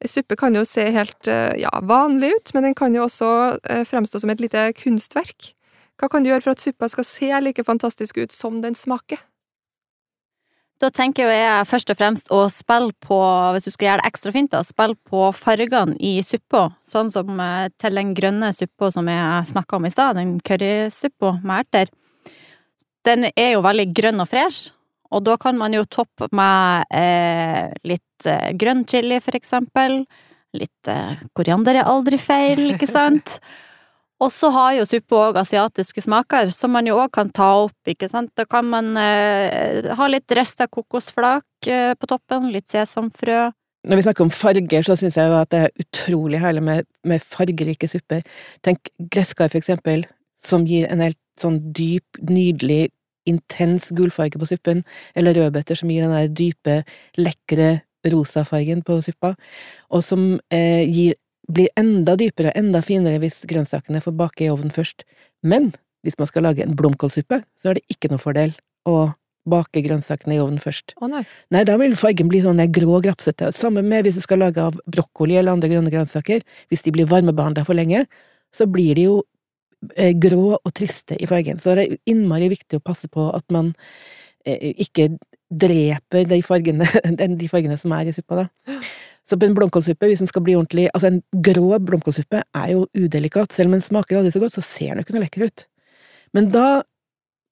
[0.00, 3.56] En suppe kan jo se helt eh, ja, vanlig ut, men den kan jo også
[3.88, 5.54] fremstå som et lite kunstverk.
[6.00, 9.20] Hva kan du gjøre for at suppa skal se like fantastisk ut som den smaker?
[10.80, 13.18] Da tenker jeg først og fremst å spille på,
[13.52, 16.70] hvis du skal gjøre det ekstra fint, da, spille på fargene i suppa.
[16.80, 21.34] Sånn som eh, til den grønne suppa som jeg snakka om i stad, den currysuppa
[21.44, 21.92] med erter.
[23.04, 24.72] Den er jo veldig grønn og fresh,
[25.12, 30.04] og da kan man jo toppe med eh, litt eh, grønn chili, for eksempel.
[30.56, 33.36] Litt eh, koriander er aldri feil, ikke sant?
[34.20, 37.76] Og så har jo suppe òg asiatiske smaker, som man jo òg kan ta opp,
[37.88, 38.32] ikke sant.
[38.36, 43.48] Da kan man eh, ha litt rester kokosflak eh, på toppen, litt sesamfrø.
[43.88, 47.24] Når vi snakker om farger, så syns jeg at det er utrolig herlig med, med
[47.24, 48.20] fargerike supper.
[48.60, 50.04] Tenk gresskar, for eksempel,
[50.36, 52.90] som gir en helt sånn dyp, nydelig,
[53.28, 54.84] intens gulfarge på suppen,
[55.16, 56.82] eller rødbeter som gir den der dype,
[57.16, 57.78] lekre
[58.12, 59.34] rosafargen på suppa,
[59.92, 61.16] og som eh, gir,
[61.54, 65.04] blir enda dypere, enda finere hvis grønnsakene får bake i ovnen først.
[65.42, 65.72] Men
[66.04, 68.54] hvis man skal lage en blomkålsuppe, så er det ikke noe fordel
[68.88, 69.10] å
[69.50, 70.94] bake grønnsakene i ovnen først.
[71.00, 71.22] Å nei.
[71.54, 73.50] Nei, da vil fargen bli sånn grå og grapsete.
[73.56, 76.44] Samme med hvis du skal lage av brokkoli eller andre grønne grønnsaker.
[76.72, 78.04] Hvis de blir varmebehandla for lenge,
[78.56, 79.16] så blir de jo
[79.96, 81.60] eh, grå og triste i fargen.
[81.60, 83.72] Så det er innmari viktig å passe på at man
[84.44, 85.12] eh, ikke
[85.50, 86.86] dreper de fargene,
[87.42, 88.80] de fargene som er i suppa, da.
[89.30, 92.86] Så på en blomkålsuppe, hvis den skal bli ordentlig Altså, en grå blomkålsuppe er jo
[92.98, 93.52] udelikat.
[93.54, 95.66] Selv om den smaker aldri så godt, så ser den jo ikke noe lekker ut.
[96.34, 96.82] Men da,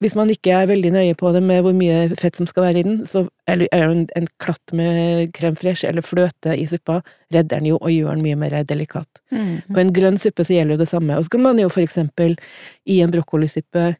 [0.02, 2.82] hvis man ikke er veldig nøye på det med hvor mye fett som skal være
[2.82, 6.66] i den, så er det jo en, en klatt med crème fraîche eller fløte i
[6.70, 7.00] suppa,
[7.34, 9.22] redder den jo og gjør den mye mer delikat.
[9.70, 11.18] På en grønn suppe så gjelder jo det samme.
[11.18, 12.38] Og så kan man jo for eksempel
[12.86, 13.92] i en brokkolisuppe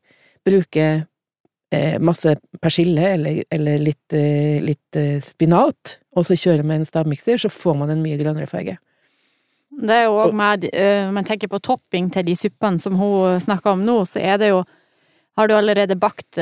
[0.46, 0.88] bruke
[2.00, 7.40] masse persille eller, eller litt, eh, litt eh, spinat, og så kjører med en stavmikser,
[7.42, 8.78] så får man en mye grønnere farge.
[9.78, 10.64] Det er jo òg med
[11.14, 14.48] Man tenker på topping til de suppene som hun snakker om nå, så er det
[14.48, 14.64] jo
[15.38, 16.34] Har du allerede bakt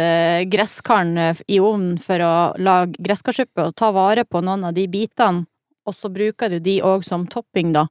[0.49, 1.19] gresskarn
[1.53, 5.45] i ovnen for å lage gresskarsuppe, og ta vare på noen av de bitene,
[5.85, 7.85] og så bruker du de òg som topping, da.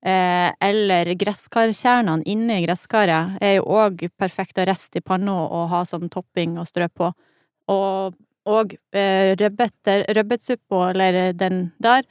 [0.00, 5.82] Eh, eller gresskarkjernene inni gresskaret er jo òg perfekt å riste i panna og ha
[5.84, 7.10] som topping og strø på.
[7.70, 8.16] Og,
[8.48, 12.08] og eh, rødbetsuppa, eller den der,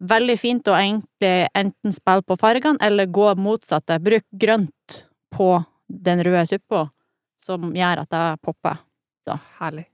[0.00, 3.98] veldig fint å egentlig enten spille på fargene, eller gå motsatte.
[4.00, 5.02] Bruk grønt
[5.34, 5.52] på
[5.90, 6.86] den røde suppa,
[7.42, 8.84] som gjør at det popper.
[9.60, 9.84] Herlig.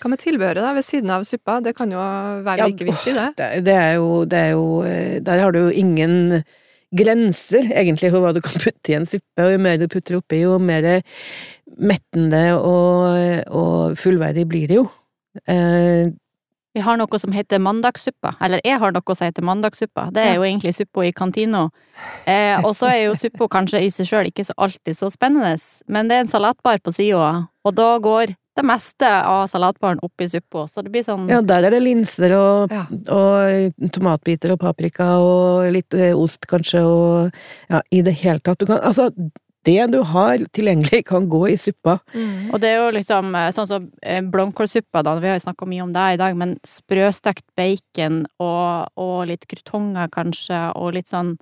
[0.00, 1.58] Hva med tilbehøret da, ved siden av suppa?
[1.64, 3.26] Det kan jo være Ja, like viktig, det.
[3.36, 6.42] Det, det er jo, det er jo eh, Der har du jo ingen
[6.94, 10.18] grenser, egentlig, for hva du kan putte i en suppe, og jo mer du putter
[10.20, 11.02] oppi, jo mer
[11.76, 14.86] mettende og, og fullverdig blir det jo.
[15.50, 16.12] Eh,
[16.76, 20.10] Vi har noe som heter mandagssuppa, eller jeg har noe som heter mandagssuppa.
[20.12, 21.66] Det er jo egentlig suppa i kantina.
[22.28, 25.56] Eh, og så er jo suppa kanskje i seg sjøl ikke så alltid så spennende,
[25.88, 30.28] men det er en salatbar på sida, og da går det meste av salatbaren oppi
[30.32, 32.86] suppa, så det blir sånn ja, der er det linser og, Ja.
[33.12, 37.34] og tomatbiter og paprika og litt eh, ost, kanskje, og
[37.70, 38.58] ja, i det hele tatt.
[38.62, 39.10] Du kan, altså,
[39.66, 41.98] det du har tilgjengelig, kan gå i suppa.
[42.14, 42.52] Mm.
[42.54, 45.68] Og det er jo liksom eh, sånn som eh, blomkålsuppa, da, vi har jo snakka
[45.68, 51.10] mye om det i dag, men sprøstekt bacon og, og litt krutonger kanskje, og litt
[51.12, 51.36] sånn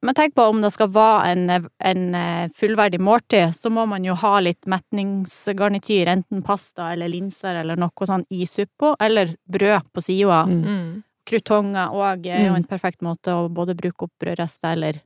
[0.00, 4.04] Men tenk på om det skal være en, en eh, fullverdig måltid, så må man
[4.06, 9.90] jo ha litt metningsgarnityr, enten pasta eller linser eller noe sånn i suppa, eller brød
[9.92, 10.42] på sida.
[10.48, 10.62] Mm.
[10.64, 10.92] Mm.
[11.28, 15.02] Krutonger òg er jo en perfekt måte å både bruke opp brødrester eller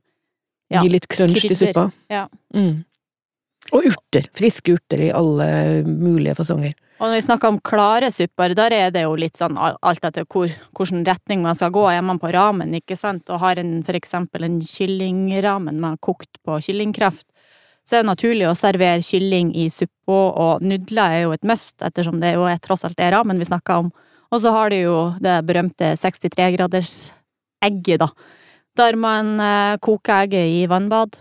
[0.67, 1.85] Ja, Gi litt crunch til suppa.
[2.11, 2.25] Ja.
[2.51, 2.81] Mm.
[3.75, 4.27] Og urter.
[4.37, 5.47] Friske urter i alle
[5.87, 6.75] mulige fasonger.
[6.97, 10.25] Og når vi snakker om klare supper, der er det jo litt sånn alt etter
[10.25, 11.83] hvor, hvilken retning man skal gå.
[11.91, 16.01] Er man på ramen, ikke sant, og har en, for eksempel en kyllingramen man har
[16.01, 17.27] kokt på kyllingkraft,
[17.87, 21.75] så er det naturlig å servere kylling i suppa, og nudler er jo et must,
[21.85, 23.93] ettersom det jo er tross alt er ramen vi snakker om.
[24.33, 26.95] Og så har du jo det berømte 63-graders
[27.63, 28.09] egget, da.
[28.77, 31.15] Der man eh, koker egget i vannbad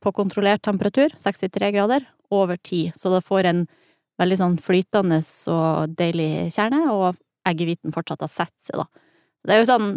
[0.00, 2.92] på kontrollert temperatur, 63 grader, over tid.
[2.98, 3.62] Så det får en
[4.20, 5.20] veldig sånn flytende
[5.52, 7.18] og deilig kjerne, og
[7.48, 8.86] eggehviten fortsatt har sett seg, da.
[9.44, 9.88] Det er jo sånn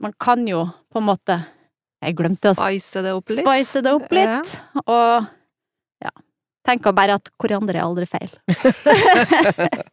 [0.00, 1.34] Man kan jo på en måte
[2.00, 3.42] Jeg glemte å Spice det opp litt.
[3.42, 4.52] spice det opp litt,
[4.86, 5.26] og
[6.06, 6.12] ja.
[6.64, 8.30] Tenker bare at koriander er aldri feil.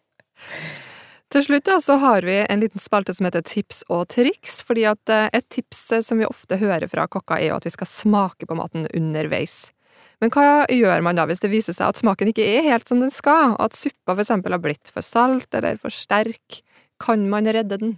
[1.33, 4.85] Til slutt da, så har vi en liten spalte som heter Tips og triks, fordi
[4.87, 7.73] at eh, et tips eh, som vi ofte hører fra kokker er jo at vi
[7.73, 9.73] skal smake på maten underveis.
[10.21, 13.01] Men hva gjør man da hvis det viser seg at smaken ikke er helt som
[13.01, 16.61] den skal, og at suppa for eksempel har blitt for salt eller for sterk?
[17.01, 17.97] Kan man redde den?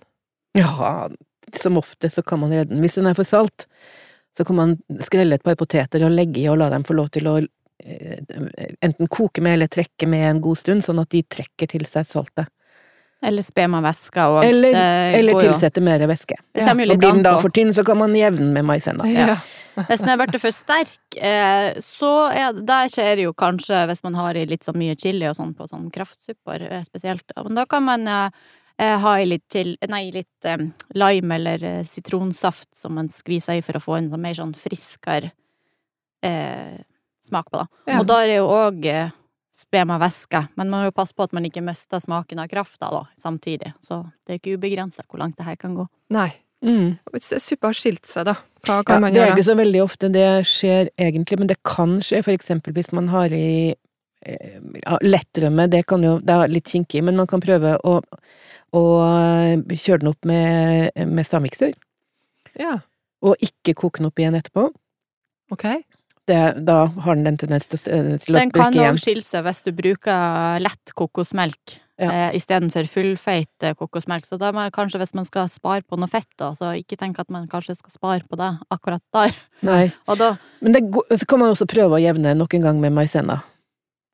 [0.58, 1.06] Ja,
[1.54, 2.82] som ofte så kan man redde den.
[2.82, 3.68] Hvis den er for salt,
[4.38, 7.12] så kan man skrelle et par poteter og legge i og la dem få lov
[7.14, 8.18] til å eh,
[8.82, 12.08] enten koke med eller trekke med en god stund, sånn at de trekker til seg
[12.10, 12.50] saltet.
[13.26, 14.76] Eller spe med væske og Eller,
[15.18, 16.38] eller tilsette mer væske.
[16.54, 16.70] Ja.
[16.70, 19.08] Og blir den da for tynn, så kan man jevne med maisenna.
[19.10, 19.40] Ja.
[19.78, 24.02] Hvis den er blitt for sterk, eh, så er der skjer det jo kanskje, hvis
[24.06, 27.60] man har i litt så mye chili og sånn på sånn kraftsupper eh, spesielt, men
[27.60, 28.48] da kan man eh,
[28.82, 30.66] eh, ha i litt, chili, nei, litt eh,
[30.98, 34.56] lime eller eh, sitronsaft som man skviser i for å få en sånn mer sånn
[34.58, 35.30] friskere
[36.26, 36.82] eh,
[37.28, 37.68] smak på, da.
[37.86, 38.02] Ja.
[38.02, 38.92] Og da er det jo òg
[39.58, 42.40] eh, spe med væske, men man må jo passe på at man ikke mister smaken
[42.40, 45.88] av krafta da, samtidig, så det er ikke ubegrensa hvor langt det her kan gå.
[46.14, 46.30] Nei.
[46.66, 46.96] Mm.
[47.14, 48.34] Hvis suppa har skilt seg, da,
[48.66, 51.60] hva Ja, kan man det er ikke så veldig ofte det skjer egentlig, men det
[51.68, 53.76] kan skje, for eksempel hvis man har i
[54.26, 58.00] eh, ja, lettrømme, det kan jo, det er litt kinkig, men man kan prøve å,
[58.74, 61.74] å eh, kjøre den opp med, med stavmikser,
[62.58, 62.80] Ja,
[63.22, 64.72] og ikke koke den opp igjen etterpå.
[65.54, 65.68] ok.
[66.28, 67.84] Det, da har den en tendens til, å-
[68.20, 68.40] til igjen.
[68.42, 72.10] Den kan òg skille seg hvis du bruker lett kokosmelk Ja.
[72.12, 74.26] eh, istedenfor fullfeit eh, kokosmelk.
[74.28, 76.98] Så da må jeg kanskje, hvis man skal spare på noe fett, da, så ikke
[77.00, 79.34] tenk at man kanskje skal spare på det akkurat der.
[79.66, 79.94] Nei.
[80.20, 80.84] Da Men det,
[81.18, 83.40] så kan man også prøve å jevne nok en gang med maisenna.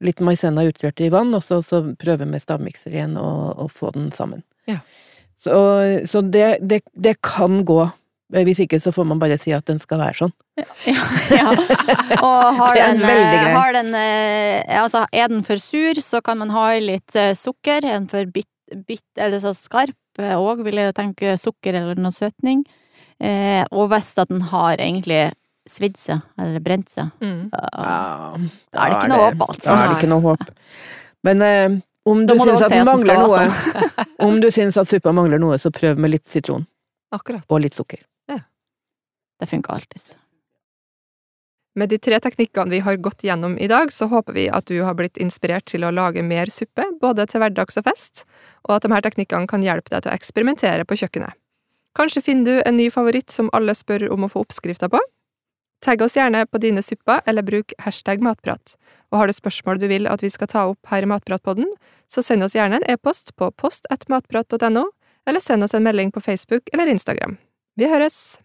[0.03, 3.91] Litt maisenna utrørt i vann, og så, så prøve med stavmikser igjen og, og få
[3.95, 4.43] den sammen.
[4.67, 4.79] Ja.
[5.43, 5.51] Så,
[6.07, 7.81] så det, det, det kan gå.
[8.33, 10.31] Hvis ikke så får man bare si at den skal være sånn.
[10.57, 11.03] Ja.
[11.37, 11.51] ja.
[12.17, 16.49] Og har den, eh, har den eh, Altså, er den for sur, så kan man
[16.55, 17.83] ha i litt eh, sukker.
[17.85, 18.49] Er den for bitt,
[18.87, 22.63] bit eller så skarp òg, vil jeg tenke sukker eller noe søtning.
[23.21, 25.21] Eh, og hvis at den har egentlig
[25.69, 27.47] svidd seg, eller brent seg, Mm.
[27.53, 28.33] da
[28.73, 29.67] da er det ikke noe håp, altså.
[29.69, 30.49] Da er det ikke noe håp.
[31.23, 31.77] Men eh,
[32.09, 35.55] om du syns at den mangler skal noe, om du syns at suppa mangler noe,
[35.61, 36.65] så prøv med litt sitron
[37.15, 37.45] Akkurat.
[37.47, 38.01] og litt sukker.
[39.43, 40.01] Det funker alltid.
[41.75, 44.77] Med de tre teknikkene vi har gått gjennom i dag, så håper vi at du
[44.85, 48.23] har blitt inspirert til å lage mer suppe, både til hverdags og fest,
[48.63, 51.35] og at de her teknikkene kan hjelpe deg til å eksperimentere på kjøkkenet.
[51.97, 55.01] Kanskje finner du en ny favoritt som alle spør om å få oppskrifter på?
[55.83, 58.77] Tagg oss gjerne på dine supper, eller bruk hashtag matprat.
[59.11, 61.67] Og har du spørsmål du vil at vi skal ta opp her i Matpratpodden,
[62.07, 64.87] så send oss gjerne en e-post på post1matprat.no,
[65.27, 67.35] eller send oss en melding på Facebook eller Instagram.
[67.75, 68.42] Vi høres!